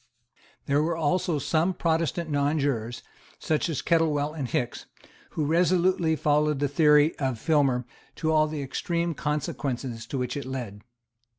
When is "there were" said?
0.65-0.97